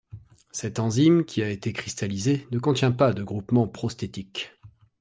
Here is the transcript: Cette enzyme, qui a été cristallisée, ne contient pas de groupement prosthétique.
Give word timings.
Cette 0.51 0.79
enzyme, 0.79 1.25
qui 1.25 1.43
a 1.43 1.49
été 1.51 1.73
cristallisée, 1.73 2.47
ne 2.49 2.57
contient 2.57 2.91
pas 2.91 3.13
de 3.13 3.21
groupement 3.23 3.67
prosthétique. 3.67 4.51